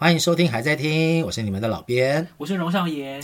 [0.00, 3.20] 欢迎收听，还在听，我是你们的老编，我是荣少爷。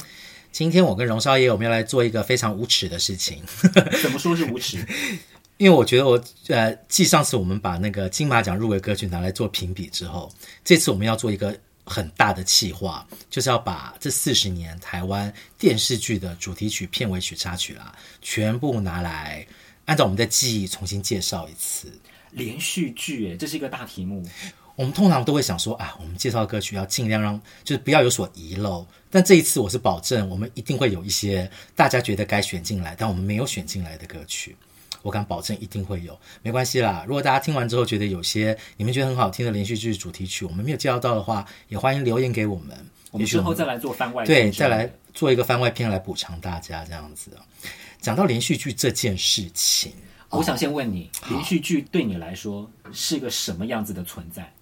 [0.53, 3.43] 今天我跟荣少爷，我们要来做一个非常无耻的事情。
[4.03, 4.87] 怎么说是无耻？
[5.57, 10.31] 因为我觉得我呃，继上次我们把那个金马奖入围歌曲拿来做评比之后，
[10.63, 17.91] 这次我们要做一个很大的企划，就是要把这四十年台湾电视剧的主题曲、片尾曲、插曲啦，
[18.21, 19.47] 全部拿来
[19.87, 21.91] 按照我们的记忆重新介绍一次。
[22.33, 24.23] 连续剧，诶，这是一个大题目。
[24.77, 28.87] 我们通常都会想说啊，我们介绍歌曲要尽量让，就是不要有所遗漏。
[29.11, 34.55] 但这一次我是保证，我们一定会有一些大家觉得该选进来，但我们没有选进来的歌曲。
[35.01, 37.05] 我敢保证一定会有，没关系啦。
[37.07, 42.77] 如果大家听完之后觉得有些你们觉得很好听的连续剧主题曲，我们没有介绍到的话，也欢迎留言给我们。
[43.13, 47.31] 我们之后再来做番外篇，对，再来做一个番外篇来补偿大家这样子。
[48.01, 49.93] 讲到连续剧这件事情，
[50.29, 54.53] 我想先问你，连续剧对你来说是个什么样子的存在？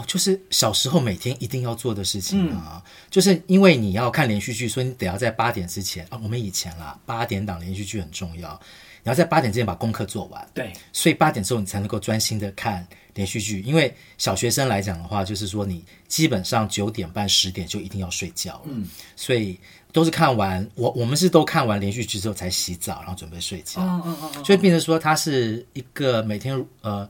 [0.00, 6.18] 哦，就是小时候每天一定要做的事情啊，嗯、就是因为你要看连续剧，所以你得要在八点之前啊。
[6.22, 8.58] 我们以前啦，八点档连续剧很重要，
[9.02, 10.48] 你要在八点之前把功课做完。
[10.54, 13.60] 对，所以八点之后你才能够专心的看连续剧。
[13.60, 18.62] 因为小学生来讲的话，就是说你基本上九点半、十点就一定要睡觉了。
[18.66, 19.58] 嗯，所以
[19.92, 23.82] 都是看完我我们是都看完连续剧之后才洗澡，然后准备睡觉。
[23.82, 27.08] 嗯嗯嗯，所以变成说它是一个每天呃。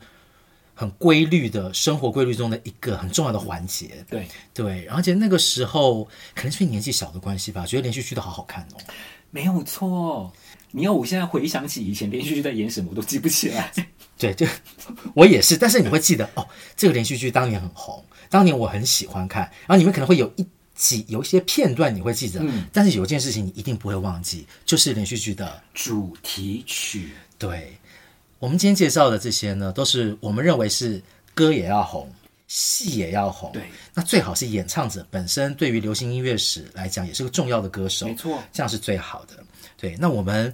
[0.80, 8.80] 很规律的生活规律中的一个很重要的环节，对对，而且那个时候可能是年纪小的关系吧，觉得连续剧都好好看哦。
[9.30, 10.32] 没有错，
[10.70, 13.70] 你要我现在回想起以前连续剧在演什么，我都记不起来。
[14.16, 14.46] 对，就
[15.14, 27.76] 我也是，但是你会记得哦，这个连续剧当年很红，当年我很喜欢看，然后你们可能会有一几有一些片段你会记得，嗯，但是有一件事情你一定不会忘记，就是连续剧的主题曲，对。
[28.40, 31.00] 我们今天介绍的这些呢，都是我们认为是
[31.34, 32.10] 歌也要红，
[32.48, 33.52] 戏也要红。
[33.52, 38.06] 对，那最好是演唱者本身对于流行音乐史来讲也是个重要的歌手。
[38.06, 39.34] 没错，这样是最好的。
[39.76, 40.50] 对，那我们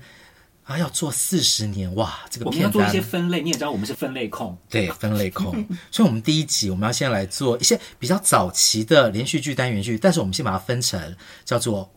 [0.64, 3.40] 啊要做四十年哇，这个我们要做一些分类。
[3.40, 5.52] 你也知道我们是分类控，对，分类控。
[5.92, 11.88] 所以，我们第一集我们要先来做一些比较早期的连续剧单元剧，但是我们先把它分成叫做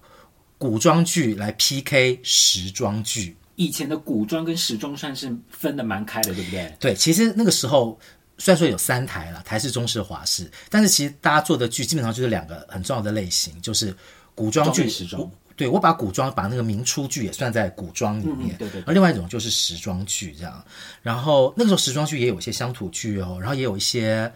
[0.59, 3.35] 古装剧来 PK 时装剧。
[3.59, 6.73] 以前的古装跟时装算是分的蛮开的，对不对？
[6.79, 7.99] 对，其实那个时候
[8.37, 13.93] 虽然说有三台了，台式、中式、华式，但是其实大家做的剧基本上就是两个很重要的类型，就是
[14.33, 15.29] 古装剧、时装。
[15.57, 18.83] 对，我把古装把那个明初剧也算在古装里面，嗯、对，对对。
[18.85, 20.63] 而另外一种就是时装剧这样，
[21.01, 24.31] 然后那个时候时装剧也有一些乡土剧哦，然后也有一些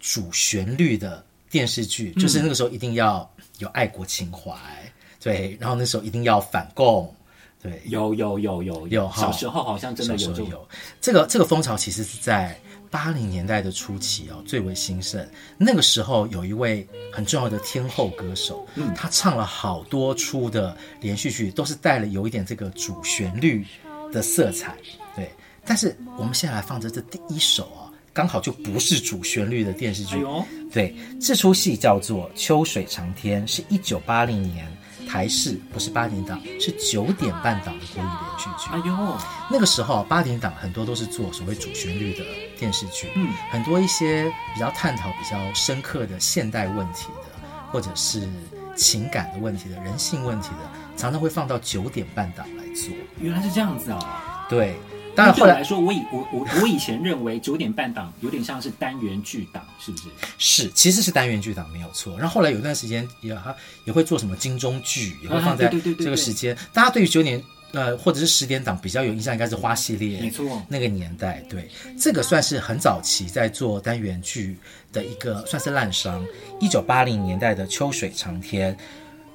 [0.00, 4.92] 主旋律的电视剧，就是那个时候一定要有爱国情怀，嗯、
[5.22, 7.14] 对，然后那时候一定要反共。
[7.60, 10.68] 对，有有有有有，小时候好像真的有有，有
[11.00, 12.56] 这个这个风潮，其实是在
[12.88, 15.28] 八零年代的初期哦，最为兴盛。
[15.58, 23.66] 那个时候有一位很重要的天后歌手，嗯，他唱了好多出的连续剧，都是带了有一点这个主旋律
[24.12, 24.76] 的色彩。
[25.16, 25.28] 对，
[25.64, 30.24] 但是我们现在来放着这第一首啊，刚好就不是主旋律的电视剧。
[30.24, 34.64] 哎，对，这出戏叫做《秋水长天》，是一九八零年。
[35.08, 38.70] 台视不是八点档，是九点半档的国语连续剧。
[38.70, 39.18] 哎呦，
[39.50, 42.24] 那个时候八点档很多都是做所谓主旋律的
[42.58, 48.28] 电视剧，嗯，很多一些比较探讨比较深刻的现代问题的，或者是
[48.76, 52.94] 情感的问题的、人性问题的，常常会放到九点半档来做。
[53.18, 54.46] 原来是这样子啊！
[54.48, 54.78] 对。
[55.18, 60.04] 当然，后来说，我以我我我以前认为九点半档有点像是单元剧档，是不是？
[60.38, 62.16] 是，其实是单元剧档没有错。
[62.16, 63.52] 然后后来有段时间也哈
[63.84, 65.66] 也会做什么金钟剧，也会放在
[65.98, 66.56] 这个时间。
[66.72, 67.42] 大家对于九点
[67.72, 71.68] 呃或者是十点档比较有印象，应该是花系列，没错，那个年代对
[71.98, 74.56] 这个算是很早期在做单元剧
[74.92, 76.24] 的一个算是滥觴。
[76.60, 78.72] 一九八零年代的《秋水长天》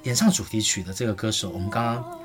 [0.04, 2.23] 演唱主题曲的这个歌手，我们刚刚。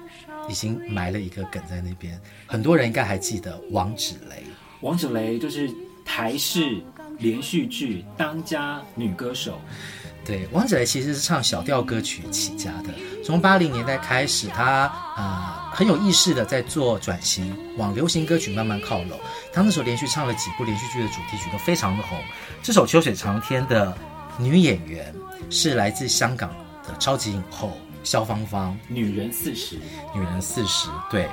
[0.48, 4.44] 已经埋了一个梗在那边，很多人应该还记得王芷蕾。
[4.80, 5.70] 王芷蕾就是
[6.04, 6.82] 台式
[7.18, 9.60] 连续剧当家女歌手。
[10.24, 12.90] 对，王芷蕾其实是唱小调歌曲起家的，
[13.24, 14.82] 从八零年代开始，她
[15.16, 19.18] 啊、呃、很有意识的在做转型，往流行歌曲慢慢靠拢。
[19.52, 22.18] 她那时候连续唱了几部连续剧的主题曲，都非常的红。
[22.62, 23.96] 这首《秋水长天》的
[24.38, 25.14] 女演员
[25.48, 26.50] 是来自香港
[26.86, 27.78] 的超级影后。
[28.08, 29.76] 萧芳芳，女人四十，
[30.14, 31.28] 女人四十，对，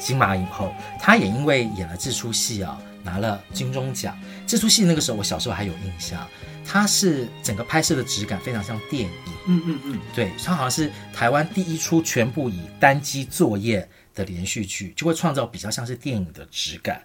[0.00, 4.18] 金马影后，她也因为演了这出戏啊，拿了金钟奖。
[4.44, 6.26] 这出戏那个时候我小时候还有印象，
[6.66, 9.10] 它是整个拍摄的质感非常像电影，
[9.46, 17.00] 嗯嗯嗯，对，它好像是台湾第一出全部以单机作业的连续剧，就会创造比较像是电影的质感。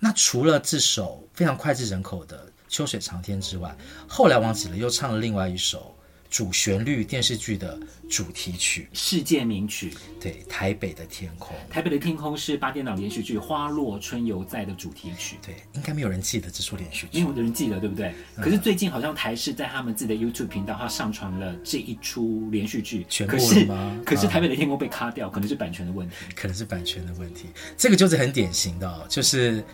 [0.00, 3.72] 那除了这首非常脍炙人口的秋水长天》之外，
[4.08, 5.94] 后来王子了又唱了另外一首。
[6.30, 7.76] 主旋律电视剧的
[8.08, 11.56] 主题曲，世界名曲，对，台北的天空。
[11.68, 15.36] 台北的天空是八点档连续剧《花落春犹在》的主题曲。
[15.44, 18.14] 对，应该没有人记得这出连续剧，没有人记得，对不对？
[18.36, 24.00] 嗯、可是最近好像台视在他们自己的 YouTube 频道，它上传了这一出连续剧，全部了吗？
[24.06, 27.46] 可是，可是台北的天空被卡掉，可能是版权的问题，可能是版权的问题。
[27.76, 29.64] 这个就是很典型的、哦，就是。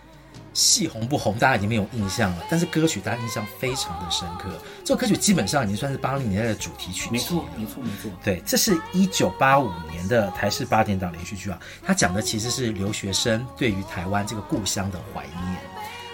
[0.56, 2.44] 戏红不红，大家已经没有印象了。
[2.48, 4.48] 但是歌曲大家印象非常的深刻。
[4.82, 7.10] 这首歌曲基本上已经算是八零年代的主题曲。
[7.12, 8.10] 没错，没错，没错。
[8.24, 11.60] 对，这是一九八五年的台视八点档连续剧啊。
[11.84, 15.56] 它讲的其实是留学生对于台湾这个故乡的怀念。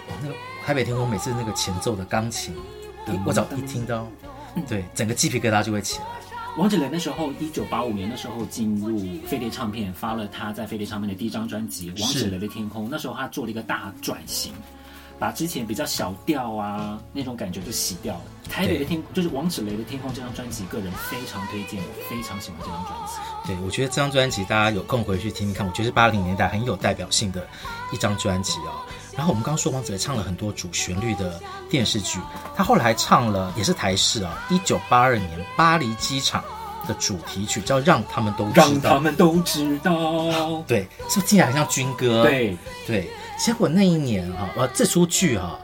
[0.09, 0.35] 哦，那个
[0.65, 2.53] 台北天空，每次那个前奏的钢琴，
[3.25, 4.05] 我只要一听到，
[4.67, 6.05] 对，整个鸡皮疙瘩就会起来。
[6.55, 12.85] 王子雷那时候，一九八五年的时候进入飞碟唱片，发了他在飞碟唱片的第一张专辑《王子雷的天空》。
[12.91, 14.53] 那时候他做了一个大转型，
[15.17, 18.21] 把之前比较小调啊那种感觉就洗掉了。
[18.51, 23.47] 台北的天就是王子雷的天空这张专辑，个人非常推荐，我非常喜欢这张专辑。
[23.47, 27.47] 对，我觉得这张专辑大家有空回去听听看，我觉得是八零年代很有代表性的
[27.91, 28.85] 一张专辑哦。
[29.15, 31.39] 然后我们刚刚说王子雷唱了很多主旋律的
[31.69, 32.19] 电视剧，
[32.55, 36.43] 他后来还唱了也是台式啊，一九八二年巴黎机场
[36.87, 40.61] 的主题曲叫《让他们都知道》，让他们都知道。
[40.67, 42.23] 对，是不是听起来很像军歌？
[42.23, 42.57] 对
[42.87, 43.09] 对。
[43.37, 45.59] 结果那一年哈，呃，这出剧哈，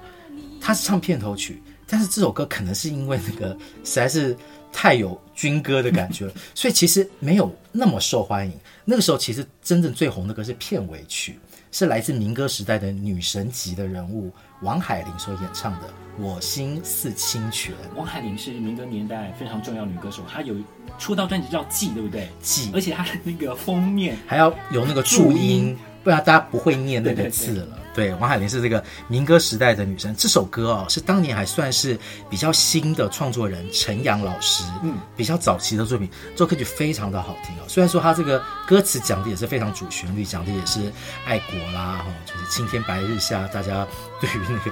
[0.59, 3.49] 他是唱片头曲，但是这首歌可能是因为那个
[3.83, 4.35] 实在是
[4.71, 8.53] 太有军歌的感觉了， 所以其实没有那么受欢迎。
[8.85, 11.39] 那个时候其实真正最红的歌是片尾曲。
[11.71, 14.31] 是来自民歌时代的女神级的人物
[14.61, 15.87] 王海玲所演唱的
[16.17, 17.73] 《我心似清泉》。
[17.95, 20.55] 王海玲是民歌年代非常重要女歌手，她有
[20.97, 22.27] 出道专辑叫《记》，对不对？
[22.41, 25.77] 记，而且她的那个封面还要有那个注音，
[26.09, 27.77] 不然大家不会念那个字了。
[27.93, 30.15] 对王海玲是这个民歌时代的女生。
[30.15, 31.99] 这首歌哦，是当年还算是
[32.31, 36.09] 比较新的创作人陈阳老师，嗯，比较早期的作品。
[36.31, 37.61] 这首歌曲非常的好听哦。
[37.67, 40.91] 虽然说他这个歌词讲的也是非常主旋律，讲的也是
[41.25, 43.85] 爱国啦，哈，就是青天白日下，大家
[44.19, 44.71] 对于那个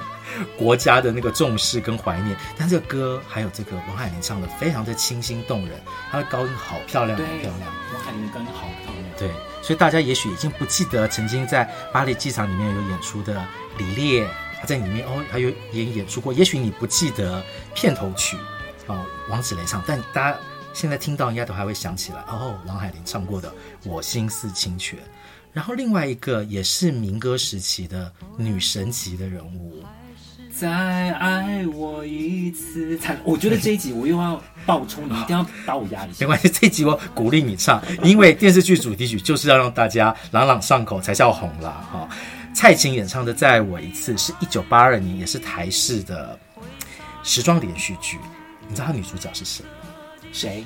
[0.57, 2.35] 国家的那个重视跟怀念。
[2.57, 5.79] 但这个歌还有这个王海玲唱的非常的清新动人，
[6.09, 7.71] 她的高音好漂亮，好漂亮。
[7.93, 9.05] 王海玲的高音好漂亮。
[9.19, 9.29] 对。
[9.67, 13.45] 所以大家也许已经不记得曾经在巴黎机场里面有演出的
[13.77, 14.25] 李烈，
[14.61, 16.31] 他在里面哦，还有也演出过。
[16.31, 17.43] 也许你不记得
[17.75, 18.37] 片头曲
[18.85, 20.39] 哦，王子雷唱，但大家
[20.73, 23.49] 现在听到应该都还会想起来哦，王海玲唱过的
[23.83, 24.97] 《我心似清泉》。
[25.51, 29.83] 然后另外一个也是民歌时期的女神级的人物。
[30.59, 36.15] 再爱我一次，才我觉得这一集我又要爆冲，你一定要 把我压一下。
[36.21, 41.87] 没关系，这一集我鼓励你唱，因为电视剧主题曲就是要让大家朗朗上口才叫红啦。
[41.91, 42.09] 哈、哦，
[42.55, 46.37] 蔡琴演唱的《再爱我一次》是一九八二年，也是台视的
[47.21, 48.17] 时装连续剧。
[48.67, 49.63] 你知道女主角是谁？
[50.33, 50.63] 谁？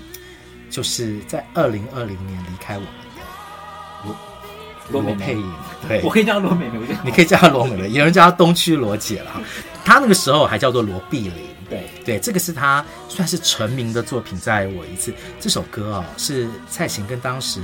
[0.69, 4.15] 就是在二零二零年离开我们的
[4.99, 5.01] 罗。
[5.01, 5.51] 美配音，
[5.87, 9.41] 对，我可以叫她罗美美，你可以叫她罗美美，有人叫她东区罗姐了。
[9.85, 11.33] 她那个时候还叫做罗碧玲，
[11.69, 14.37] 对对，这个是她算是成名的作品。
[14.39, 17.61] 在我一次，这首歌啊、哦，是蔡琴跟当时。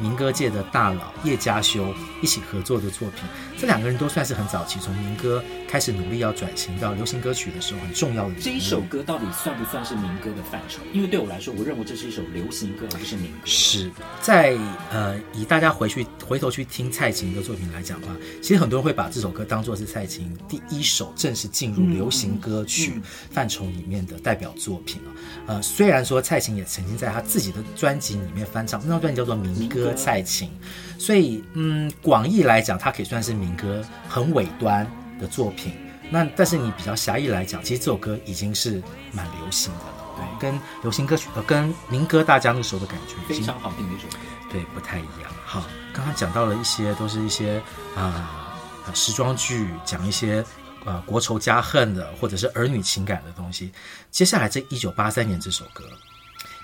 [0.00, 3.24] 民歌界的大佬叶家修一起合作的作品，
[3.58, 8.34] 这两个人都算是很早期从民歌开始努力要转型到流行歌曲的时候很重要的。
[8.40, 10.80] 这一首歌到底算不算是民歌的范畴？
[10.92, 13.38] 因为对我来说，我认为这是一首流行歌，而不是民歌。
[13.44, 13.90] 是
[14.20, 14.56] 在
[14.90, 25.10] 呃，以大家回去回头去听蔡琴的作品来讲的话，其实很多人会把这首歌当作是蔡琴第一首正式进入流行歌曲范畴里面的代表作品啊。
[25.46, 29.84] 呃，虽然说蔡琴也曾经在她自己的专辑里面翻唱，那张专辑叫做《民歌》。
[29.94, 30.50] 蔡琴，
[30.98, 34.86] 所以嗯，广义来讲，它可以算是民歌很尾端
[35.20, 35.72] 的作品。
[36.08, 44.18] 那但是你比较狭义来讲，其实这首歌已经是蛮流行的了，对，跟流行歌曲呃，跟民歌大家那时候的感觉非常好听的一首歌，
[44.52, 45.30] 对，不太一样。
[45.44, 47.60] 好，刚刚讲到了一些都是一些
[47.96, 50.44] 啊、呃、时装剧，讲一些
[50.84, 53.72] 呃国仇家恨的，或者是儿女情感的东西。
[54.12, 55.84] 接下来这一九八三年这首歌，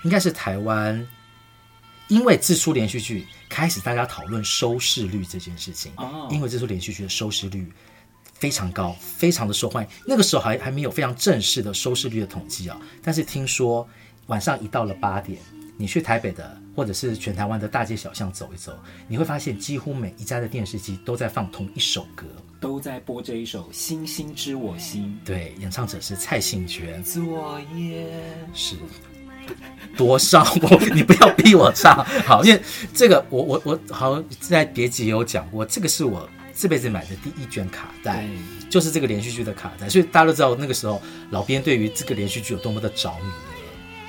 [0.03, 1.05] 应该是台湾。
[2.09, 5.91] 因为这出连续剧开始，大家讨论收视率这件事情。
[5.97, 7.71] 哦，因为这出连续剧的收视率
[8.33, 9.89] 非常高，非常的受欢迎。
[10.05, 12.79] 那个时候还还没有非常正式的收视率的统计啊。
[13.01, 13.87] 但是听说
[14.27, 15.39] 晚上一到了八点，
[15.77, 22.25] 你去台北的或者是全台湾的大街小巷走一走，你会发现几乎每一家的电视机都在放同一首歌，
[22.59, 25.17] 都在播这一首《星星知我心》。
[25.25, 27.01] 对，演唱者是蔡幸娟。
[27.03, 28.11] 昨夜
[28.53, 28.75] 是。
[29.95, 32.61] 多少 我你不要逼我唱好，因为
[32.93, 38.27] 这个我我我好像在别集有讲过，这个是我这辈子买的第一卷卡带，
[38.69, 43.31] 就是这个连续剧的卡带，所以大家都知道那个时候老编对于这个连续剧有多么的着迷。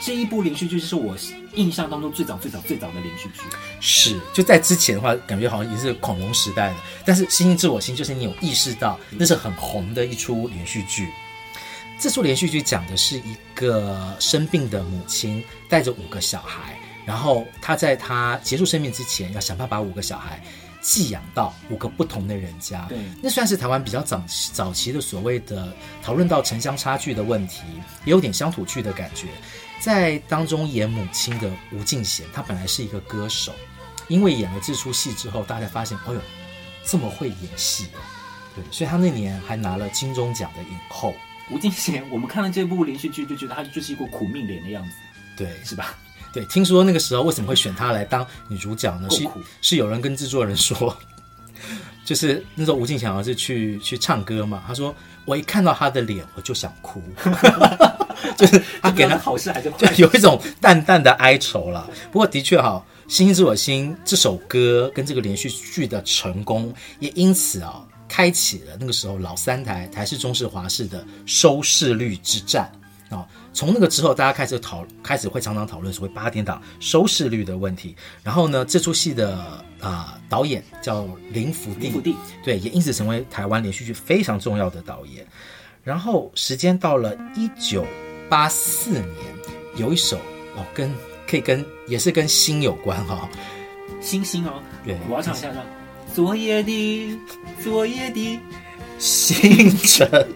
[0.00, 1.16] 这一部连续剧是我
[1.54, 3.40] 印象当中最早最早最早的连续剧，
[3.80, 6.76] 是就在之前的话，感觉好像已经是恐龙时代的。
[7.06, 11.08] 但是《星星知我心》就是你有意识到那是很红的一出连续剧。
[12.04, 20.38] 这出连续剧讲的是一个生病的母亲带着五个小孩，然后她在她结束生命之前要想办法把五个小孩
[20.82, 22.84] 寄养到五个不同的人家。
[22.90, 27.62] 对，那算是台湾比较早早期的所谓的讨论到城乡差距的问题，
[28.04, 29.28] 也有点乡土剧的感觉。
[29.80, 33.50] 在当中演母亲的吴敬贤，他本来是一个歌手，
[34.08, 36.20] 因为演了这出戏之后，大家发现，哎呦，
[36.84, 37.98] 这么会演戏哦，
[38.54, 41.14] 对，所以他那年还拿了金钟奖的影后。
[41.50, 44.94] 吴敬贤，我们看了这部连续剧，就觉得他就是一个苦命脸的样子，
[45.36, 45.94] 对，是吧？
[46.32, 49.08] 对，听说那个时候为什么会选他来当女主角呢？
[49.10, 49.28] 是
[49.60, 50.96] 是有人跟制作人说，
[52.04, 57.02] 就是那时候吴敬贤是去去唱歌嘛，他说我一看到他的脸我就想哭。
[58.38, 61.88] 就是他给他好事还是就有一种淡淡的哀愁了。
[62.10, 62.82] 不过的确哈，
[63.12, 72.70] 《星星知我心》这首歌跟这个连续剧的成功，也因此啊，开启了那个时候老三台台式、中式、华式的收视率之战
[73.10, 73.26] 啊。
[73.52, 77.94] 从那个之后，大家开始讨，开始会常常讨论所谓八点档收视率的问题。
[78.22, 79.36] 然后呢，这出戏的
[79.80, 85.24] 啊、呃、导演叫林福地，林福地对，也因此成为台湾连续剧非常重要的导演。
[85.84, 87.86] 然后时间到了一九
[88.28, 89.14] 八四年，
[89.76, 90.16] 有一首
[90.56, 90.92] 哦，跟
[91.28, 93.28] 可以跟也是跟星有关哈、哦，
[94.00, 95.48] 星星哦，对，我要唱一下，
[96.14, 97.18] 昨夜的
[97.60, 98.40] 昨夜的
[99.00, 100.26] 星辰，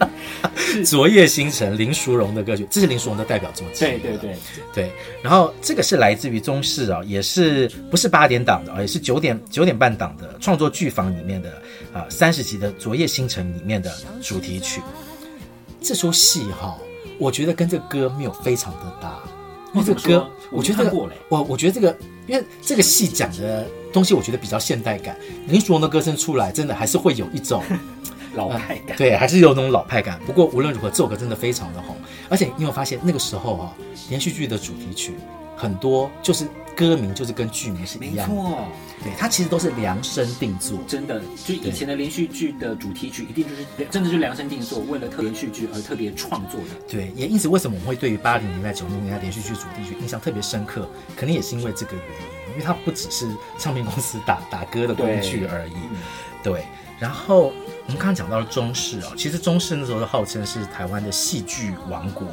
[0.84, 4.36] 昨夜星辰，林淑荣的歌曲，这是林淑荣的代表作，对对对
[4.74, 4.92] 对。
[5.22, 11.62] 然后这个是来自于中视啊，也是不是八点档的啊，也是九点九点半档的创作剧坊里面的
[11.94, 14.82] 啊三十集的《昨夜星辰》里面的主题曲。
[15.80, 16.76] 这出戏哈。
[17.18, 19.18] 我觉得跟这个歌没有非常的搭，
[19.82, 25.16] 这个歌，我觉得这个我我觉得这个，因为这个戏讲的东西，我觉得比较现代感。
[25.48, 27.62] 林淑荣的歌声出来，真的还是会有一种
[28.34, 30.20] 老派感，对，还是有那种老派感。
[30.26, 31.96] 不过无论如何，这首歌真的非常的红，
[32.28, 33.74] 而且你有发现那个时候啊，
[34.08, 35.14] 连续剧的主题曲
[35.56, 36.46] 很多就是。
[36.76, 38.58] 歌名就是跟剧名是一样的，没错，
[39.02, 41.22] 对，它其实都是量身定做，真的。
[41.42, 46.66] 就以前的连续剧的主题曲，一定就是真的是量身定做，为了特连续剧而特别创作的。
[46.86, 53.26] 对，也因此为什么我们会对于八零年代、九零年代连续剧主题曲印象特别深刻，可能也是因为这个原因，因为它不只是
[53.58, 55.72] 唱片公司打打歌的工具而已。
[56.42, 56.66] 对，对，
[56.98, 57.54] 然后
[57.86, 62.26] 我们刚刚讲到了中视啊，其实中视那时候的号称是台湾的戏剧王国，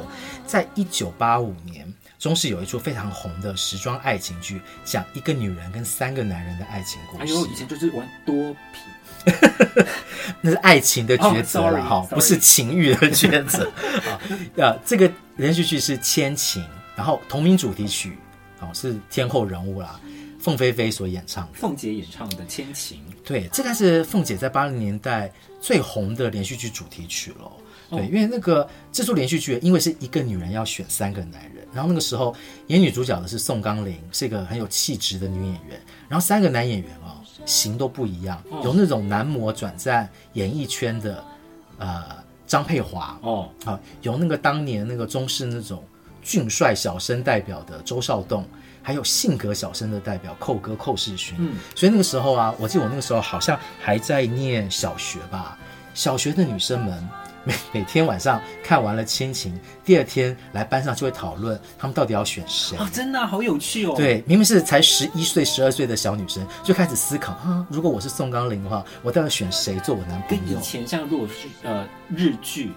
[0.46, 1.92] 在一九八五年。
[2.18, 7.22] 中视有一出非常红的时装爱情剧，讲一个女人跟三个男人的爱情故事。
[7.22, 9.30] 哎呦，以前就是玩多皮，
[10.40, 13.70] 那是爱情的抉择了哈，不是情欲的抉择
[14.08, 14.18] 啊。
[14.64, 16.62] 啊，这个连续剧是《千情》，
[16.96, 18.16] 然后同名主题曲
[18.60, 20.00] 哦是天后人物啦，
[20.44, 22.98] 凤飞飞所演唱的，凤姐演唱的《千情》。
[23.26, 27.50] 对，这个是凤姐在八零年代最红的连续剧主题曲了。
[27.88, 31.66] 对，因为那个这出连续剧，因为是一个女人要选三个男人。
[31.72, 32.36] 然后那个时候
[32.66, 35.80] 演女主角的是宋钢龄，是一个很有气质的女演员。
[36.10, 41.24] 然后三个男演员哦，型都不一样，有那种男模转战演艺圈的，
[41.78, 42.04] 呃，
[42.46, 45.82] 张佩华哦，啊，有那个当年那个中式那种
[46.22, 48.46] 俊帅小生代表的周少栋，
[48.84, 51.34] 还有性格小生的代表寇哥寇世勋。
[51.40, 55.58] 嗯，所以那个时候啊，我记得我那个时候好像还在念小学吧，
[55.94, 57.08] 小学的女生们。
[57.46, 59.52] 每每天晚上看完了《千情》，
[59.84, 62.88] 第二天来班上就会讨论他们到底要选谁啊！
[62.90, 63.92] 真的、啊、好有趣哦。
[63.94, 70.54] 对，明明是才十一岁、十二岁的小女生，就开始思考啊，如果我是宋刚龄的话，我到底选谁做我男朋友？
[70.54, 72.72] 跟以前像如果是呃日剧，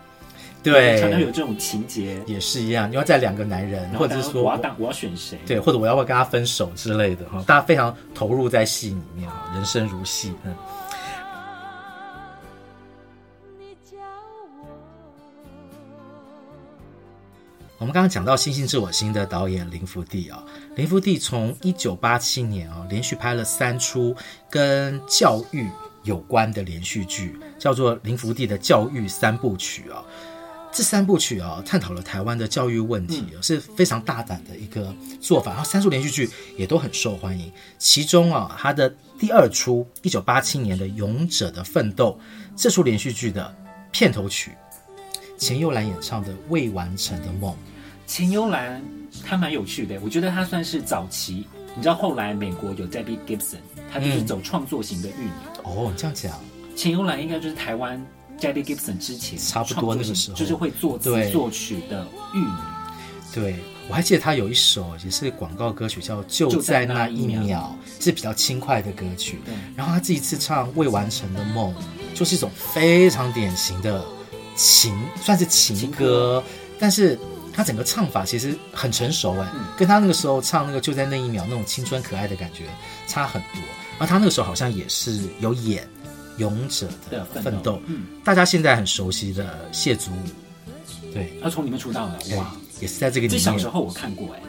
[0.72, 2.90] 对，常常有这种情节，也是一样。
[2.90, 5.38] 你要在两个男人，或者是说我要当我要选谁？
[5.46, 10.56] 对，或者我要不要跟他分手之类的哈，大家非常投入在戏里面，人生如戏，嗯。
[17.80, 20.44] 我们刚刚讲到《星星知我心》的导演林福地啊，
[20.76, 24.16] 林福地从一九八七年啊连续拍了三出
[24.50, 25.70] 跟教育
[26.02, 30.04] 有关的连续剧，叫做林福地的教育三部曲啊。
[30.78, 35.50] 这三部曲啊，探讨了台湾的教育问题，是非常大胆的一个做法。
[35.50, 37.52] 然后三出连续剧也都很受欢迎。
[37.80, 42.16] 其中啊，他的第二出一九八七年的《勇者的奋斗》
[42.56, 43.52] 这出连续剧的
[43.92, 44.52] 片头曲。
[45.36, 47.52] 钱幽兰演唱的《未完成的梦》，
[48.06, 48.80] 钱幽兰
[49.26, 53.58] 她蛮有趣的，我觉得她算是早期你知道后来美国有 Debbie Gibson，
[53.92, 55.32] 她就是走创作型的玉女。
[55.64, 56.40] 哦，这样讲，
[56.76, 58.00] 钱悠兰应该就是台湾
[58.40, 62.48] Debbie Gibson 之前差不多那个时候，就是会作词作曲的玉女。
[63.34, 63.56] 对，
[63.90, 69.40] 我还记得她有一首也是广告歌曲，叫《就在那一秒》，是比较轻快的歌曲。
[69.76, 71.74] 然后她这一次唱《未完成的梦》，
[72.18, 74.04] 就是一种非常典型的
[74.56, 76.44] 情，算是情歌，
[76.80, 77.18] 但是。
[77.58, 82.66] 他整个唱法其实很成熟哎，嗯、跟他那个时候唱那个就在那一秒那种青春可爱的感觉
[83.08, 83.60] 差很多。
[83.98, 85.84] 然后他那个时候好像也是有演
[86.38, 93.40] 《勇者的奋斗》，嗯，大家现在很熟悉的谢祖武，对，他从里面出道的，哇，也是在这个里面。
[93.42, 94.42] 小时候我看过哎，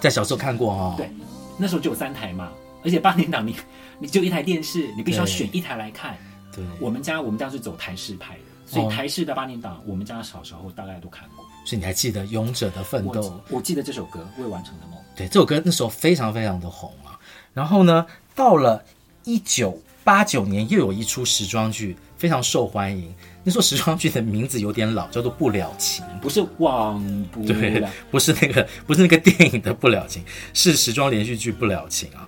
[0.00, 0.94] 在小时候看过哦。
[0.96, 1.10] 对，
[1.58, 2.50] 那时候就有三台嘛，
[2.84, 3.56] 而且八点档你
[3.98, 6.16] 你就一台电视，你必须要选一台来看。
[6.52, 11.44] 对，我们家我们家是走台式派的，所以台式的八点档，我们家小时候大概都看过。
[11.64, 13.20] 所以你还记得《勇者的奋斗》？
[13.50, 14.96] 我记得这首歌《未完成的梦》。
[15.16, 17.18] 对，这首歌那时候非常非常的红啊。
[17.52, 18.84] 然后呢，到了
[19.24, 19.76] 一九
[20.06, 23.12] 八九年，又有一出时装剧非常受欢迎。
[23.42, 30.22] 那时候时装剧的名字有点老，叫做《不了情》，不是忘不了，对，不是那个，不是那个电影的《不了情》，
[30.54, 32.24] 是时装连续剧《不了情》啊。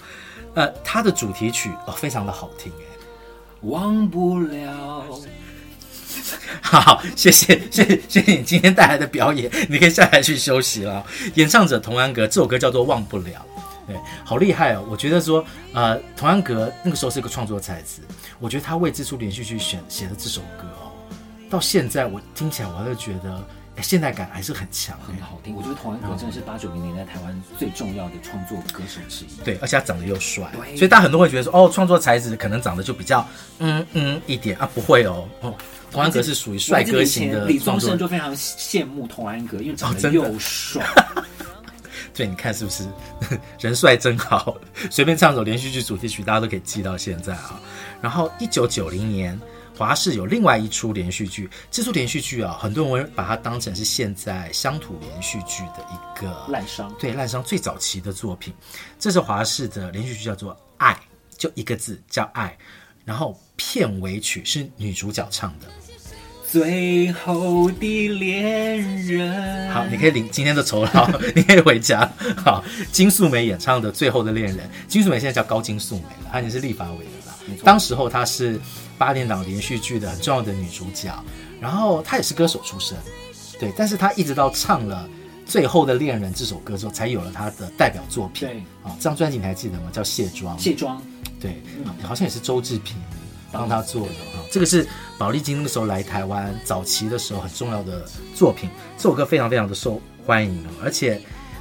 [0.55, 2.85] 呃，它的主题曲哦，非常的好听哎，
[3.61, 5.07] 忘不了。
[6.61, 11.07] 好，好，谢谢，谢谢，谢谢你今天带来的表演，你可以下来去休息了。
[11.37, 13.47] 演唱者童安格，这首歌叫做《忘不了》，
[13.89, 14.85] 对，好厉害哦！
[14.89, 18.03] 我觉得说，呃，童安格那个时候是一个创作才子，
[18.39, 20.93] 我觉得他为这出连续剧选写的这首歌哦，
[21.51, 23.43] 到现在我听起来，我还是觉得。
[23.81, 25.55] 现代感还是很强，很好听。
[25.55, 29.29] 我觉得童安格真的是八九零年代台湾最重要的创作歌手之一。
[29.45, 33.25] 对，而且他长得又帅，所以大家很多人会觉得说，哦，创作才子可能长得就比较
[33.61, 35.29] 嗯嗯一点啊，不会哦。
[35.43, 35.55] 哦，
[35.93, 37.45] 童安格是属于帅哥型的。
[37.45, 40.85] 李宗盛就非常羡慕童安格，因为长得又帅。
[41.15, 41.23] 哦、
[42.19, 42.85] 对，你看是不是
[43.61, 44.57] 人帅真好？
[44.91, 47.61] 随便唱首连续剧主题曲，大家都可以记到现在啊。
[48.03, 49.41] 然后一九九零年。
[49.77, 58.53] 华视有另外一出连续剧，这出连续剧啊，很多人会把它当成是现在乡土连续剧的一个烂商，对，烂商最早期的作品。
[58.99, 60.95] 这是华视的连续剧，叫做《爱》，
[61.37, 62.59] 就一个字叫“爱”。
[63.07, 65.67] 然后片尾曲是女主角唱的，
[66.51, 69.71] 《最后的恋人》。
[69.73, 72.11] 好，你可以领今天的酬劳， 你可以回家。
[72.37, 74.57] 好，金素梅演唱的《最后的恋人》，
[74.89, 77.35] 金素梅现在叫高金素梅了，她已经是立法委员了。
[77.57, 78.59] 错当时候她是。
[78.99, 81.15] 八点档连续剧的很重要的女主角，
[81.61, 82.99] 然后她也是歌手出身，
[83.61, 85.09] 对，但是她一直到唱了
[85.49, 88.49] 《最后的恋人》这首歌之后，才有了她的代表作品。
[88.49, 89.85] 对，啊，这张专辑你还记得吗？
[89.93, 90.59] 叫《卸妆》。
[90.61, 91.01] 卸妆，
[91.41, 91.63] 对，
[92.03, 92.97] 好像也是周志平
[93.51, 94.45] 帮他做的啊。
[94.51, 94.87] 这个是
[95.19, 101.21] 宝丽金那个时候来台湾早期的时候很重要的作品，这首歌非常非常的受欢迎，而且，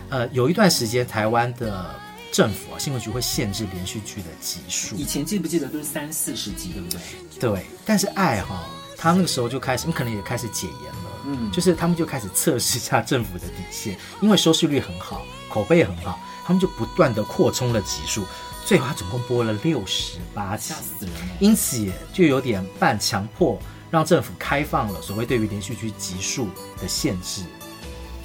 [0.09, 1.95] 呃，有一段时间台湾的。
[2.29, 4.97] 政府啊，新闻局会限制连续剧的集数。
[4.97, 6.99] 以前记不记得都是三四十集，对不对？
[7.39, 7.65] 对。
[7.85, 8.65] 但是爱哈，
[8.97, 11.09] 他那个时候就开始，你可能也开始解严了。
[11.25, 18.25] 嗯，就是他们就开始测试一下政府的底线，因为收视率很好，口碑也很好，他们就不断的扩充了集数。
[18.67, 21.35] 最后他总共播了六十八集，吓死人了。
[21.39, 23.57] 因此也就有点半强迫
[23.89, 26.49] 让政府开放了所谓对于连续剧集数
[26.81, 27.43] 的限制。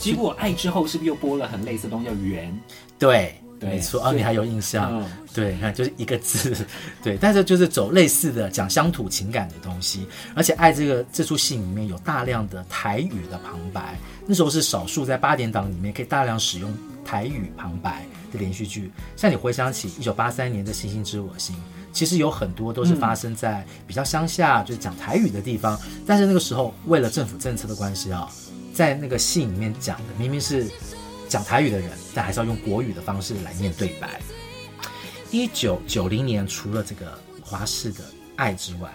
[0.00, 2.60] 结果爱之后是不是又播了很类似的东西叫缘？
[2.98, 3.36] 对。
[3.60, 4.90] 没错哦，你还有印象？
[4.92, 6.66] 嗯、对，你看就是一个字，
[7.00, 16.76] 对，但是就是走类似的讲乡土情感的东西，而且爱这个这出戏里面有大量的台语的旁白，那时候是少数在八点档里面可以大量使用
[17.12, 18.90] 台语旁白的连续剧。
[19.16, 21.54] 像你回想起一九八三年的《星星知我心》，
[21.92, 28.26] 其实有很多都是发生在比较乡下，就是讲台语的地方，但是那个时候为了政府政策的关系啊，
[28.72, 30.66] 在那个戏里面讲的明明是。
[31.28, 34.20] 讲台语的人，但还是要用国语的方式来念对白。
[35.30, 38.04] 一九九零年，除了这个华视的
[38.36, 38.92] 《爱》之外，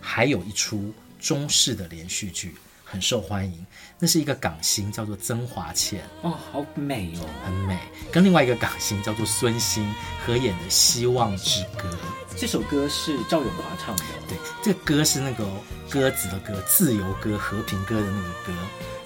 [0.00, 2.56] 还有一出中视的连续剧
[2.88, 3.66] 很受欢迎，
[3.98, 7.76] 那是一个港星叫做曾华倩哦，好美哦，很美。
[8.12, 9.92] 跟另外一个港星叫做孙兴
[10.24, 11.90] 合演的《希望之歌》，
[12.36, 14.04] 这首歌是赵咏华唱的。
[14.28, 15.44] 对，这个歌是那个
[15.90, 18.52] 鸽子的歌，自由歌、和平歌的那个歌。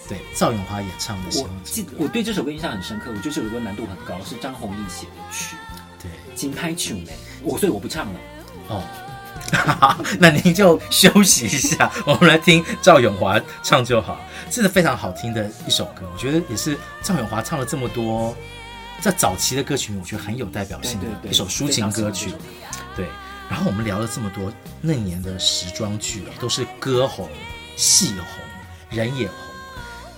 [0.06, 3.10] 对，赵咏华演唱的时候，我记得我对这首歌印象很深刻。
[3.10, 5.56] 我觉得这首歌难度很高，是张弘毅写的曲。
[6.02, 7.12] 对，金拍曲呢，
[7.42, 8.20] 我所以我不唱了。
[8.68, 8.84] 哦，
[10.18, 14.20] 那您就休息一下，我们来听赵咏华唱就好。
[14.50, 18.36] 这是非常好听的一首歌，我觉得也是赵咏华唱了这么多
[19.00, 22.32] 在早期的歌曲我觉得很有代表性的一首抒情歌曲。
[22.96, 23.06] 对，
[23.48, 27.28] 然后我们聊了这么多那年的时装剧，都是歌红、
[27.76, 29.36] 戏红、人也红。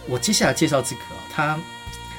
[0.08, 1.58] 我接下来介绍这个，他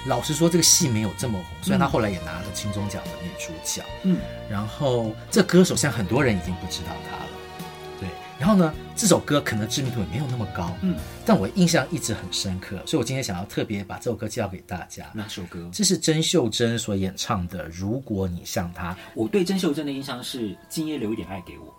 [0.06, 3.82] 老实说，这个戏没有这么红，虽然他后来也拿了金钟奖的女主角。
[4.04, 4.18] 嗯，
[4.50, 7.32] 然后这歌手现在很多人已经不知道他了。
[8.02, 10.76] 对，然后呢，这首歌可能知名度也没有那么高。
[10.82, 15.10] 嗯，但我印象一直很深刻，所以我今天想要特别把这首歌介绍给大家。
[15.13, 15.70] 哪首歌？
[15.72, 18.92] 这是甄秀珍所演唱的《如果你像他》。
[19.16, 21.74] 我对甄秀珍的印象是今夜留一点爱给我。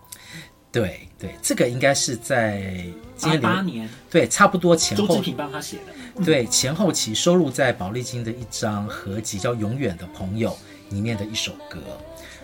[0.71, 2.83] 对对，这个应该是在
[3.21, 5.07] 八八年，对，差不多前后。
[5.07, 5.93] 周志平帮他写的。
[6.15, 10.49] 嗯、对，前后期收录在宝丽金的一张合集叫《永远的朋友》
[10.93, 11.79] 里面的一首歌。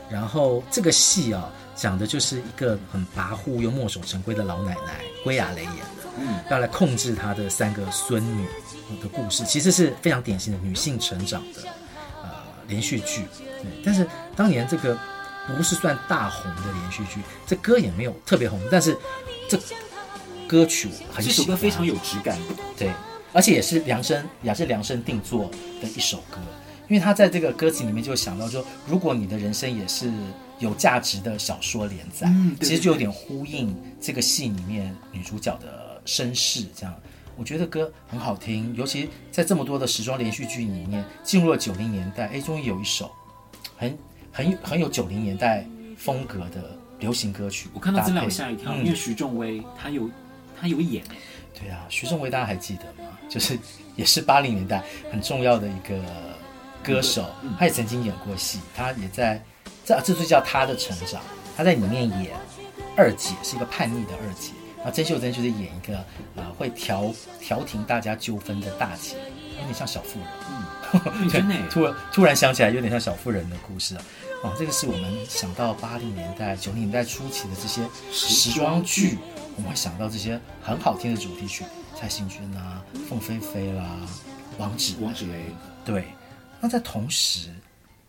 [0.10, 8.46] 然后这个戏啊，讲的就是一个很跋扈又墨守成规的老奶奶，归亚蕾演的，嗯，要来控制她的三个孙女
[9.02, 11.62] 的故事，其实是非常典型的女性成长的
[12.24, 12.30] 呃
[12.68, 13.26] 连续剧。
[13.38, 14.98] 对，但是当年这个。
[15.58, 18.96] 不是算大红的连续剧，这歌也没有特别红，但是
[19.50, 19.60] 这
[20.48, 22.38] 歌曲很这首歌非常有质感，
[22.78, 22.92] 对，
[23.34, 25.50] 而且也是量身也是量身定做
[25.82, 26.38] 的一首歌，
[26.88, 30.12] 因为他在这个歌词里面就想到说，如果你的人生也是
[30.60, 36.96] 有价值的小说连载，嗯，其实就有点呼应这个戏里面女主角的身世，这样，
[37.36, 43.12] 我觉得歌很好听，尤其在这么多的时装连续剧里面，进入了九零年代，哎，终于有一首
[43.78, 43.98] 很。
[44.34, 45.68] 很很有九零年代
[45.98, 50.10] 风格的流行歌曲，我看到资料吓一跳，嗯、因为徐仲威他有
[50.58, 51.04] 他有演。
[51.54, 53.10] 对啊，徐仲威大家还记得吗？
[53.30, 53.58] 就是
[53.96, 56.00] 也是八零年代很重要的一个
[56.84, 59.42] 歌手，嗯、他也曾经演过戏，他也在
[59.86, 61.22] 这这就叫他的成长，
[61.56, 62.32] 他在里面演
[62.96, 66.04] 二姐，是一个叛逆的二姐，然后曾秀珍就是演一个
[66.36, 69.16] 呃会调调停大家纠纷的大姐，
[69.58, 74.02] 有点像小妇人，嗯， 真的突然突然想起来有点像小妇人的故事啊。
[74.44, 79.20] 哦，这个是我们想到八零年代、九零年代初期的这些时装剧，
[79.56, 81.64] 我们会想到这些很好听的主题曲，
[81.96, 84.00] 蔡幸娟啊、凤飞飞啦、
[84.58, 85.46] 王芷王芷蕾。
[85.86, 86.06] 对，
[86.60, 87.50] 那在同时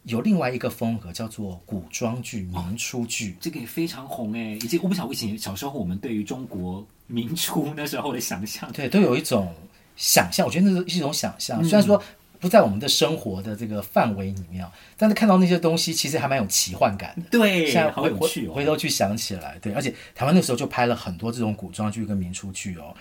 [0.05, 4.53] 有另外一个风格叫做古装剧、民初剧，这个也非常红哎。
[4.55, 9.55] 以及我不晓得以前小时候我们对于中国民初那时候的想象，对，都有一种
[9.97, 10.47] 想象。
[10.47, 12.03] 我觉得那是一种想象，嗯、虽然说。
[12.43, 17.23] 不在我们的生活的这个范围里面，但是看到那些东西，其实还蛮有奇幻感的。
[17.31, 18.53] 对，现在回好有趣哦。
[18.53, 22.93] 回头去想起来，对，而且台湾那时候就拍了很多这种古装剧跟民初剧哦，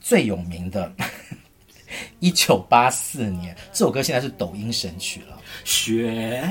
[0.00, 0.92] 最有名的。
[2.20, 5.38] 一九八四年，这首歌现在是抖音神曲了。
[5.62, 6.42] 雪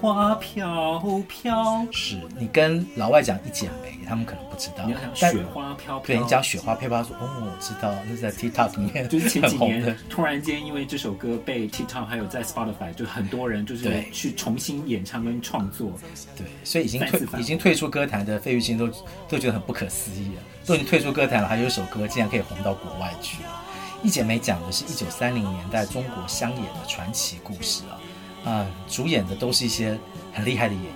[0.00, 4.84] 花飘飘，是你跟老外讲一剪梅，他们可能不知道。
[4.86, 15.92] 你要讲雪花飘飘，对，你讲雪花飘飘，说哦，我知道，那是在 TikTok 里面就是前几年突然间因为这首歌被 TikTok 还有在 Spotify 就很多人就是去重新演唱跟创作。
[16.36, 18.88] 对，所以已经退已经退出歌坛的费玉清都
[19.28, 23.60] 都觉得很不可思议了，都已经退出歌坛了，还有一首歌竟然可以红到国外去了。
[24.04, 27.96] 一姐妹讲的是一九三零年代中国乡野的传奇故事啊，
[28.44, 29.98] 啊、嗯，主演的都是一些
[30.30, 30.92] 很厉害的演员，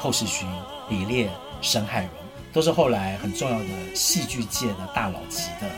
[0.00, 0.48] 寇世勋、
[0.88, 2.10] 李烈、沈海荣，
[2.52, 5.68] 都是后来很重要的戏剧界的大佬级的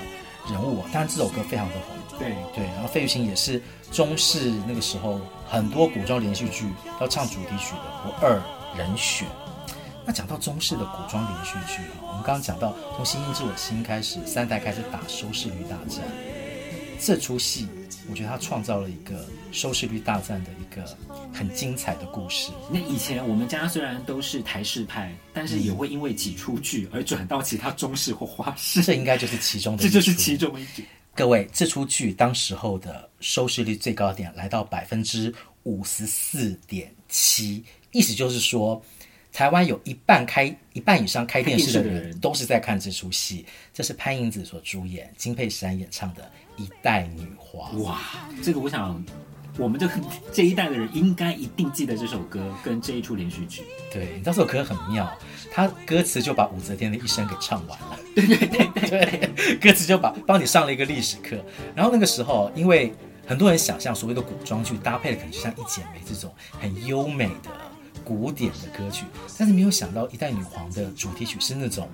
[0.51, 0.83] 人物。
[0.91, 2.65] 当然，这首歌非常的红，对对。
[2.65, 8.43] 然后费玉清也是中式那个时候很多古装连续剧要唱主题曲的不二
[8.75, 9.29] 人选。
[10.07, 16.03] 那讲到中式的古装连续剧啊，我们刚刚讲到从《星星之我心》开始，三代开始打收视率大战。
[17.01, 17.67] 这出戏，
[18.11, 20.85] 我觉得它创造了一个收视率大战的一个
[21.33, 22.51] 很精彩的故事。
[22.71, 28.83] 那以前我们家虽然都是台式派，但是也会因为几出剧而转到其他中式或花式。
[28.83, 30.87] 这应该就是其中的，这就是其中一点。
[31.15, 38.83] 各位，这出剧当时候的收视率最高点来到百分之五十四点七，意思就是说，
[39.33, 43.47] 台湾有一半开一半以上开电视的人都是在看这出戏。
[43.73, 46.29] 这是潘迎紫所主演，金佩珊演唱的。
[46.57, 48.01] 一代女皇哇，
[48.43, 49.03] 这个我想，
[49.59, 49.95] 我们这个
[50.33, 53.63] 这一代的人应该一定记得这首歌跟这一出连续剧。
[53.93, 55.11] 对，你知道这首歌很妙，
[55.53, 57.99] 它歌词就把武则天的一生给唱完了。
[58.15, 61.37] 对对对对，对，歌词就把帮你上了一个历史课。
[61.75, 62.93] 然后那个时候，因为
[63.27, 67.51] 很多人想象所谓的古装剧搭配的可能就像《一剪梅》这种很优美的
[68.05, 69.05] 古典的歌曲，
[69.39, 71.89] 但是没有想到《一代女皇》的主题曲是那种。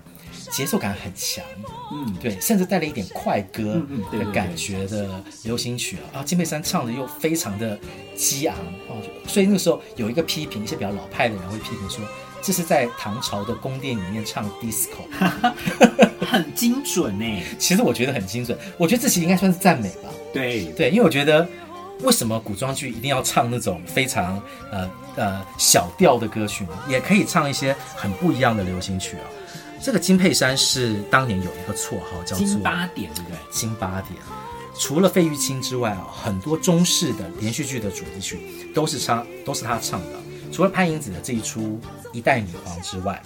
[0.51, 1.45] 节奏感很强，
[1.93, 7.79] 嗯，对，甚至带了一点快歌的感觉的流行曲啊，金佩珊唱的又非常的
[8.17, 8.57] 激昂
[8.89, 12.05] 哦，所以那个时候有一个批评，一些比较老派的人会批评说，
[12.43, 15.05] 这是在唐朝的宫殿里面唱 disco，
[16.27, 17.43] 很精准呢。
[17.59, 20.09] 其实我觉得很精准，我觉得这其实应该算是赞美吧。
[20.33, 21.47] 对对，因为我觉得
[22.03, 26.71] 为什么古装剧一定要唱那种非常呃呃小调的歌曲呢？
[26.89, 29.27] 也可以唱一些很不一样的流行曲啊。
[29.83, 33.39] 这个金佩珊是当年有一个绰号叫做“金八点”，对不对？
[33.51, 34.15] 金八点，
[34.79, 38.39] 除了费玉清之外啊，很多中式的连续剧的主题曲
[38.75, 40.21] 都是唱，都是他唱的。
[40.53, 41.61] 除了潘迎紫的这一出
[42.13, 43.23] 《一代女皇》之外，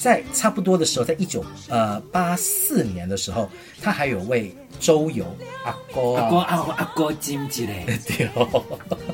[0.00, 3.48] 在差不多的时候，在一九呃八四年的时候，
[3.80, 5.24] 他还有为周游
[5.64, 8.64] 阿哥阿哥阿阿哥金吉嘞， 对哦，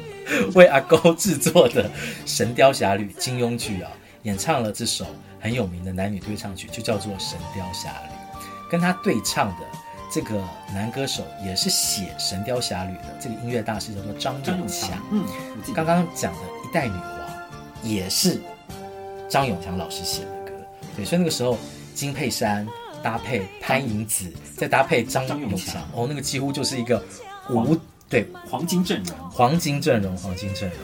[0.55, 1.85] 为阿哥制作的
[2.25, 3.91] 《神雕侠侣》金庸剧啊，
[4.23, 5.05] 演唱了这首
[5.41, 8.39] 很有名的男女对唱曲，就叫做《神雕侠侣》。
[8.71, 9.67] 跟他对唱的
[10.13, 10.43] 这个
[10.75, 14.91] 男歌手也是写《神雕侠侣》的这个音乐大师，叫做张永强。
[15.11, 15.25] 嗯，
[15.75, 17.31] 刚刚讲的一代女王
[17.83, 18.41] 也是
[19.29, 20.53] 张永强老师写的歌。
[20.97, 21.57] 对，所以那个时候
[21.95, 22.67] 金佩珊
[23.03, 27.03] 搭配潘迎紫，再搭配张永强，哦，那个几乎就是一个
[27.49, 27.75] 无
[28.09, 30.79] 对黄金阵容，黄金阵容，黄金阵容。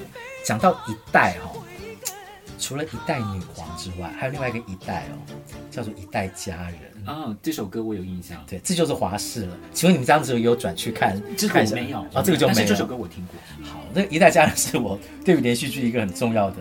[0.44, 1.62] 讲到一代哈、哦，
[2.58, 5.18] 除了一代女皇之外，还有另外一个一代哦，
[5.70, 7.36] 叫做一代佳人啊、哦。
[7.42, 9.56] 这首歌我有印象，对，这就是华视了。
[9.72, 11.20] 请问你们这样子有有转去看？
[11.36, 12.68] 这个没有啊，这个就没有。
[12.68, 13.34] 这首歌我听过。
[13.68, 16.56] 好，那一代佳人是我对于连续剧一个很重要的。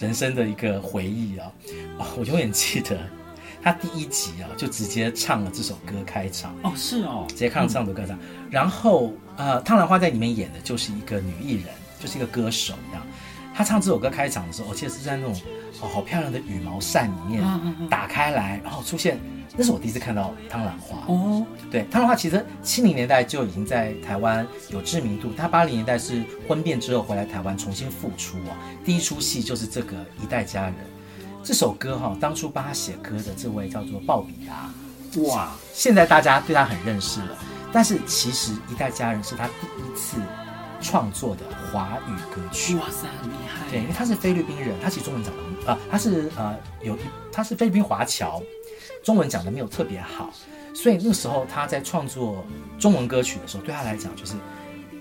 [0.00, 1.50] 人生的一个回忆啊，
[1.98, 2.98] 哦，我永远记得
[3.62, 8.18] 他第一集啊，就直接唱了这首歌开场哦，是哦，直接唱这首歌开场。
[8.20, 11.66] 嗯、然后呃，汤兰花在里面演的就是一个女艺人，
[12.00, 13.06] 就是一个歌手一样。
[13.54, 15.32] 她唱这首歌开场的时候，我记得是在那种
[15.80, 17.42] 哦好漂亮的羽毛扇里面
[17.88, 19.18] 打开来，然后出现。
[19.56, 21.04] 那是我第一次看到汤兰花。
[21.06, 30.72] 哦，对，汤兰花其实七零年代就已经在台湾有知名度，他八零年代是婚变之后回来台湾重新复出啊，第一出戏就是这个《一代佳人》
[31.44, 34.72] 这首歌哈，当初帮他写歌的这位叫做鲍比达，
[35.22, 37.38] 哇，现在大家对他很认识了，
[37.72, 40.16] 但是其实《一代佳人》是他第一次
[40.84, 41.42] 创作的
[41.72, 47.00] 华语歌曲，哇塞，很厉害，对，因为他是菲律宾人，他其实中文讲的啊，他是呃有一
[47.32, 48.42] 他是菲律宾华侨。
[49.02, 50.30] 中文讲的没有特别好，
[50.74, 52.42] 所以那时候他在创作
[52.78, 54.32] 中文歌曲的时候，对他来讲就是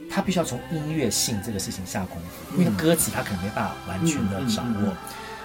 [0.10, 4.82] 他必须要从音乐性这个事情下功夫，因为歌词他可能没办法完全的掌握。
[4.82, 4.98] 嗯嗯嗯嗯、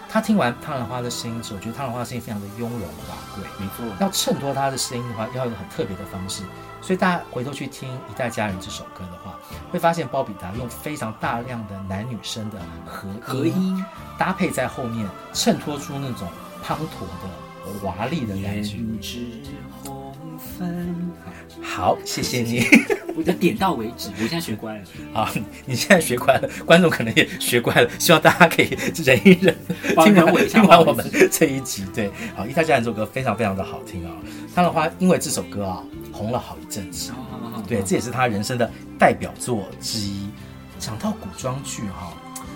[0.09, 3.85] 他听完汤兰花的声音之后，我觉得汤兰花的声音非常的雍容华贵，没错。
[4.01, 6.43] 要衬托他的声音的话，要有很特别的方式。
[6.81, 9.39] 所以大家回头去听《一代佳人》这首歌的话，
[9.71, 13.85] 会发现鲍比达用非常大量的男女生的合合音
[14.17, 16.29] 搭配在后面，衬托出那种
[16.65, 17.29] 滂沱的。
[17.83, 18.79] 华丽的感觉。
[21.63, 22.63] 好，谢谢你。
[23.19, 24.11] 我就点到为止。
[24.11, 24.85] 我现在学乖了。
[25.13, 25.29] 好，
[25.67, 27.91] 你现在学乖了，观众可能也学乖了。
[27.99, 29.57] 希望大家可以忍一忍，
[30.05, 31.85] 听完我听完我们 这一集。
[31.93, 34.13] 对，好，《一代佳人》这首歌非常非常的好听啊。
[34.55, 37.11] 他的话因为这首歌啊红了好一阵子。
[37.67, 40.29] 对，这也是他人生的代表作之一。
[40.79, 42.13] 讲到古装剧哈，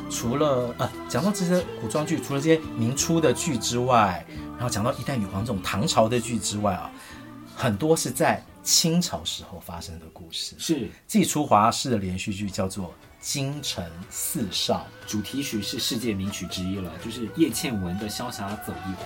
[0.09, 4.25] 除了呃，讲到这些古装剧，除了这些明初的剧之外。
[4.59, 6.89] 然后讲到一代女皇这种唐朝的剧之外啊，
[7.57, 10.55] 很多是在清朝时候发生的故事。
[10.59, 12.87] 是这一出华氏的连续剧叫做
[13.21, 19.05] 《京城四少》，主题曲是世界名曲之一了，就是叶倩文的《潇洒走一回》。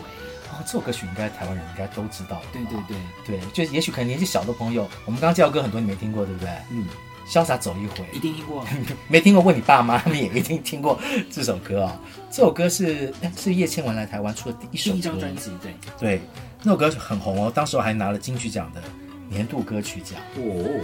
[0.53, 2.41] 哦，这首歌曲应该台湾人应该都知道。
[2.53, 6.51] 对对对对，就也许可能年纪小的朋友，我们刚刚介绍歌很多你没听过，对不对？
[6.71, 6.87] 嗯。
[7.29, 8.65] 潇洒走一回，一定听过。
[9.11, 9.43] 没听过？
[9.43, 10.97] 问你爸妈，他们也一定听过
[11.29, 12.07] 这首歌啊、哦。
[12.31, 15.51] 这首歌是是叶倩文来台湾出的第一首歌，第一张专辑。
[15.61, 16.21] 对对，
[16.63, 18.81] 那首歌很红哦，当时还拿了金曲奖的
[19.29, 20.81] 年度歌曲奖哦。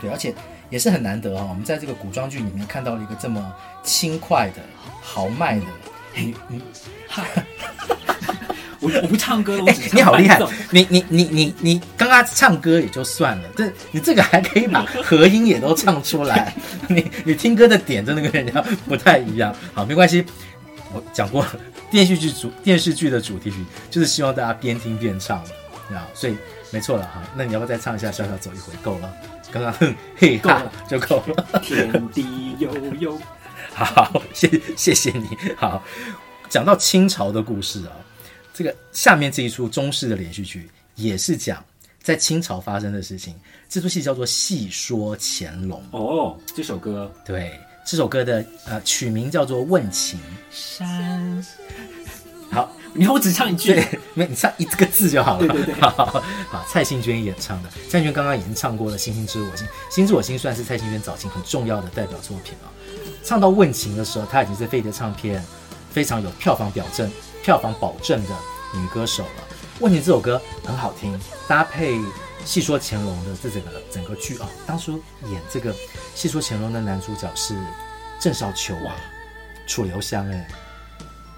[0.00, 0.34] 对，而且
[0.70, 1.46] 也是很难得哦。
[1.48, 4.62] 我们在这个古装剧里面看到了一个这么轻快的、
[5.02, 5.66] 豪迈的，
[6.16, 6.60] 嗯嗯
[8.80, 10.40] 我我不唱歌，哎、欸，你好厉害！
[10.70, 16.54] 你你你你你刚刚唱歌也就算了，这你这个还可以把和音也都唱出来。
[16.88, 19.54] 你你听歌的点真的跟人家不太一样。
[19.74, 20.24] 好，没关系，
[20.94, 23.58] 我讲过了，电视剧主电视剧的主题曲
[23.90, 25.40] 就是希望大家边听边唱，
[25.90, 26.34] 啊，所以
[26.72, 27.22] 没错了哈。
[27.34, 28.72] 那你要不要再唱一下《小小走一回》？
[28.82, 29.12] 够了，
[29.50, 29.72] 刚刚
[30.16, 31.60] 嘿够了就够了。
[31.62, 33.18] 天地悠悠，
[33.74, 35.28] 好，谢谢谢你。
[35.56, 35.82] 好，
[36.48, 37.92] 讲到清朝的故事啊。
[38.52, 41.64] 这个下面这一出中式的连续剧也是讲
[42.02, 43.34] 在清朝发生的事情。
[43.68, 46.38] 这出戏叫做《戏说乾隆》哦。
[46.54, 51.42] 这首歌对，这首歌的呃曲名叫做《问情山》。
[52.50, 53.74] 好，你看我只唱一句，
[54.14, 55.46] 没你唱一个字就好了。
[55.46, 57.68] 对对对， 好，好，蔡幸娟演唱的。
[57.88, 62.66] 蔡幸娟刚刚已经唱过了《星星知我心》，《星星知我心》算是蔡幸娟早期很重要的代表作品啊。
[63.22, 65.44] 唱到《问情》的时候，她已经是飞碟唱片
[65.92, 67.10] 非常有票房表证。
[67.42, 68.36] 票房保证的
[68.74, 69.44] 女歌手了。
[69.78, 71.94] 问情这首歌很好听，搭配
[72.44, 74.46] 《戏说乾隆》的这整个整个剧哦。
[74.66, 75.72] 当初演这个
[76.14, 77.56] 《戏说乾隆》的男主角是
[78.18, 78.94] 郑少秋啊，
[79.66, 80.46] 楚留香哎。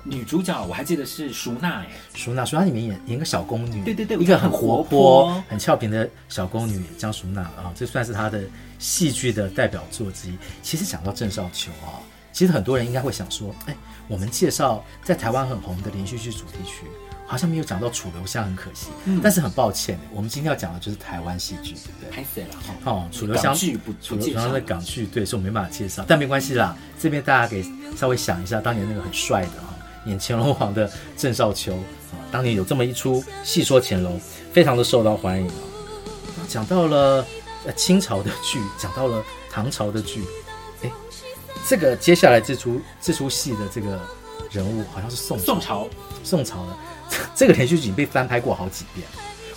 [0.05, 8.43] 女主角我还记得是淑娜哎，淑娜，淑娜里面演演一个小宫女，对对对，一个很活泼、很，俏皮的小宫女江淑娜啊，这算是她的
[8.79, 10.37] 戏剧的代表作之一。
[10.63, 13.77] 其实讲到郑少秋啊，其实很多人应该会想说，哎，
[14.09, 16.85] 我们介绍在台湾很红的连续剧主题曲。
[17.25, 18.89] 好像没有讲到楚留香，很可惜。
[19.07, 22.11] 嗯，但是很抱歉，我们今天要讲的就是台湾戏剧，对不对？
[22.11, 22.75] 拍死了哈！
[22.85, 26.77] 哦，楚留香剧不楚留香的港剧，对，所以我没办法介绍，但没关系啦。
[27.01, 27.65] 这边大家可以
[27.97, 29.72] 稍微想一下，当年那个很帅的哈，
[30.07, 31.75] 演乾隆皇的郑少秋
[32.11, 34.21] 啊，当年有这么一出戏说乾隆，
[34.53, 35.55] 非常的受到欢迎啊。
[36.49, 37.25] 讲到了
[37.65, 40.25] 呃清朝的剧，讲到了唐朝的剧，
[40.83, 40.91] 哎，
[41.67, 44.01] 这个接下来这出这出戏的这个
[44.51, 45.89] 人物好像是宋宋朝
[46.23, 46.77] 宋朝的。
[47.35, 49.07] 这个连续剧已经被翻拍过好几遍。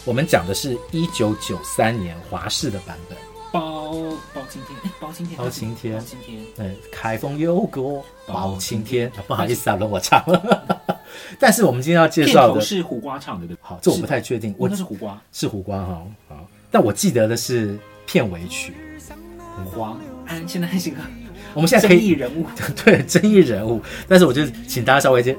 [0.03, 3.17] 我们讲的是一九九三年华视的版本。
[3.59, 3.91] 包
[4.33, 7.81] 包青天，哎，包青天，包青天，包青天，哎，开封有个
[8.27, 10.99] 包青天，不好意思啊，轮我唱了。
[11.39, 13.61] 但是我们今天要介绍的是胡瓜唱的，对吧？
[13.63, 14.53] 好，这我不太确定。
[14.57, 16.05] 我那是胡瓜，是胡瓜哈。
[16.27, 18.73] 好，但我记得的是片尾曲。
[19.73, 21.09] 黄安，现在还行啊。
[21.53, 22.45] 我们现在可以争议人物，
[22.83, 23.81] 对，争议人物。
[24.07, 25.35] 但是我就请大家稍微先。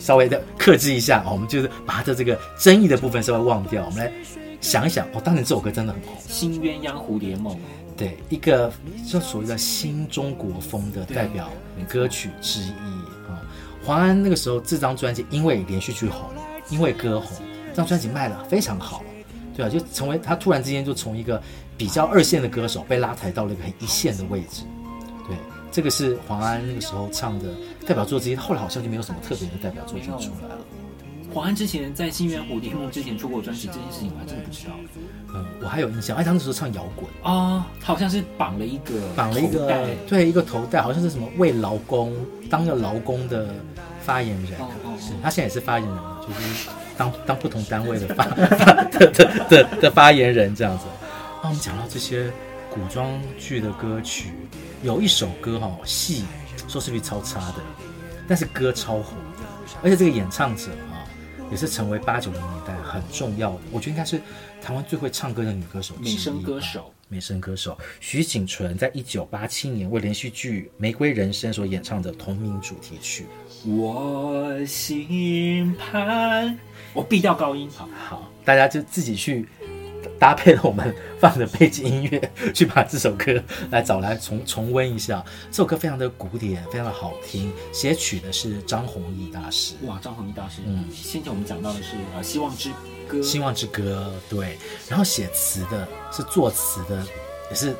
[0.00, 4.12] 稍微的克制一下，我们就是把它的这个争议的部分稍微忘掉，我们来
[4.60, 7.54] 想一想哦，当年这首歌真的很红，《新鸳鸯蝴蝶梦》
[7.96, 8.72] 对，一个
[9.06, 11.50] 就所谓的新中国风的代表
[11.88, 12.70] 歌曲之一
[13.28, 13.42] 啊。
[13.84, 16.30] 黄安那个时候这张专辑因为连续剧红，
[16.70, 17.36] 因为歌红，
[17.70, 19.02] 这张专辑卖了非常好，
[19.56, 21.42] 对啊，就成为他突然之间就从一个
[21.76, 24.62] 比较二线的歌手被拉抬到了一个很一线的位置，
[25.26, 25.36] 对。
[25.70, 27.44] 这个是黄安那个时候唱的
[27.86, 30.58] 代表作之一，后来好像就没有什么特别的代表作品出来了。
[31.32, 34.72] 黄安之前在《新鸳蝴蝶梦》之前出过专辑，这件事情我还真的不知道。
[35.34, 42.14] 嗯，我还有印象，哎，他那时候唱摇滚啊，他好像是绑了一个绑了一个对一个头带，好像是什么为劳工
[42.48, 43.54] 当个劳工的
[44.02, 44.58] 发言人。
[44.58, 50.84] 哦哦，是他现在也是发言人，就是当当不同单位的发的的的的发言人这样子。
[51.42, 52.32] 啊，我们讲到这些
[52.70, 54.32] 古装剧的歌曲。
[54.80, 56.24] 有一首歌哈，戏
[56.68, 57.56] 收视率超差的，
[58.28, 59.42] 但是歌超红的，
[59.82, 60.87] 而且这个演唱者啊，
[61.50, 64.20] 也是成为八九零年代很重要的，我觉得应该是
[64.60, 65.94] 台湾最会唱歌的女歌手。
[66.00, 73.26] 美声歌手，美声歌手徐锦纯在一九八七年为连续剧《玫瑰人生》所演唱的同名主题曲。
[73.66, 76.58] 我心盼，
[76.92, 79.48] 我必掉高音，好好，大家就自己去。
[80.18, 85.24] 搭配了我们放的背景音乐，去把这首歌来找来重重温一下。
[85.50, 87.52] 这首歌非常的古典，非常的好听。
[87.72, 89.74] 写曲的是张弘毅大师。
[89.82, 90.62] 哇，张弘毅大师。
[90.66, 92.70] 嗯，先前我们讲到的是呃《希望之
[93.06, 93.18] 歌》。
[93.22, 94.58] 希望之歌，对。
[94.88, 97.00] 然后写词的是作词的，
[97.48, 97.76] 也是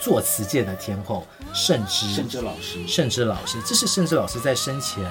[0.00, 2.06] 作词界的天后盛之。
[2.12, 2.86] 盛之老师。
[2.88, 5.04] 盛之老师，这是盛之老师在生前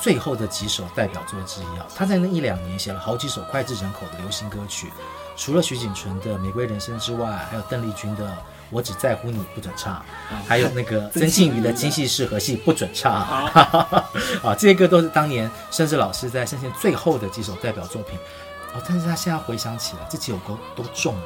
[0.00, 1.88] 最后的几首代表作之一啊。
[1.96, 4.86] 他在那一两年写了好几首脍炙人口的流行歌曲。
[5.38, 8.26] 除了徐锦纯的《玫瑰人生》之外，还有邓丽君的
[8.70, 10.04] 《我只在乎你》不准唱，
[10.46, 13.14] 还有那个 曾庆瑜的《京戏是何戏》不准唱。
[14.42, 18.18] 啊，这些歌都是当年甚至老师在生前最后的几首代表作品。
[18.74, 21.22] 哦，但是他现在回想起来，这几首歌都中了。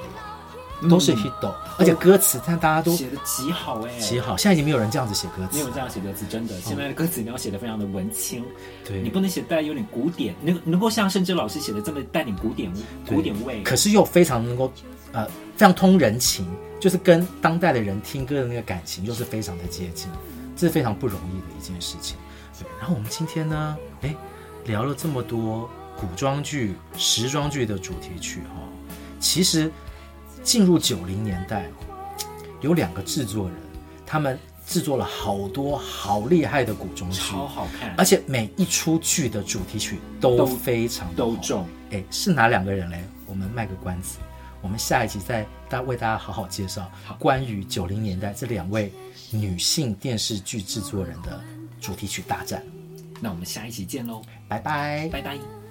[0.89, 4.37] 都是 hit，而且歌词，但大家都写的极好哎，极好。
[4.37, 6.61] 现在已经没有人这样子写歌词，没有这样写歌词，真的。
[6.61, 8.45] 现在的歌词你要写的非常的文青，
[8.85, 12.73] 对，你不能写带有点古典，能能够像甚至老师写的这么带点古典
[13.09, 14.73] 古典味，可是又非常能够
[15.13, 16.47] 呃非常通人情，
[16.81, 20.09] 就是跟当代的人听歌的那个感情又是非常的接近，
[20.57, 22.17] 这是非常不容易的一件事情。
[22.59, 24.15] 对，然后我们今天呢，哎，
[24.65, 28.69] 聊了这么多古装剧、时装剧的主题曲哈，
[29.19, 29.71] 其实。
[30.43, 31.71] 进入九零年代，
[32.61, 33.57] 有两个制作人，
[34.05, 41.67] 他们制作了好多好厉害的古装剧，超好看，而且每一出剧的主题曲都非常的都重。
[41.91, 43.03] 哎，是哪两个人嘞？
[43.27, 44.19] 我们卖个关子，
[44.61, 48.93] 我们下一集再大为大家好好介绍关于九零年代这两位
[49.31, 51.41] 女性电视剧制作人的
[51.81, 52.63] 主题曲大战。
[53.21, 55.62] 那我们下一集见喽，拜拜，拜拜。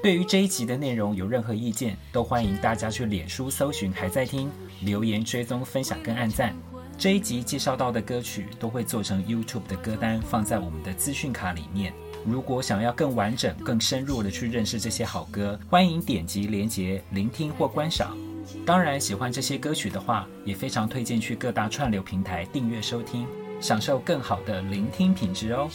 [0.00, 4.48] 对于这一集的内容有任何意见，都欢迎大家去脸书搜寻“还在听”，
[4.80, 6.54] 留言追踪、分享跟按赞。
[6.96, 11.92] 这一集介绍到的歌曲都会做成 YouTube 的歌单，放在我们的资讯卡里面。
[12.24, 18.16] 如果想要更完整、更深入的去认识这些好歌，欢迎点击连结聆听或观赏。
[18.64, 23.26] 当然，喜欢这些歌曲的话，也非常推荐去各大串流平台订阅收听，
[23.60, 25.68] 享受更好的聆听品质哦。